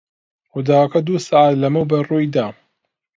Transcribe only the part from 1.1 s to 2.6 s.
سەعات لەمەوبەر ڕووی دا.